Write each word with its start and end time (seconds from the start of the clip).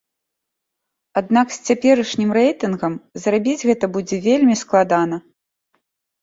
Аднак 1.19 1.47
з 1.55 1.59
цяперашнім 1.69 2.29
рэйтынгам 2.37 2.93
зрабіць 3.25 3.65
гэта 3.71 3.85
будзе 3.99 4.17
вельмі 4.27 4.55
складана. 4.63 5.17